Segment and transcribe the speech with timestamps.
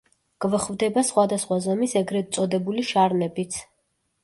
[0.45, 3.63] გვხვდება სხვადასხვა ზომის ეგრედ წოდებული შარნებიც.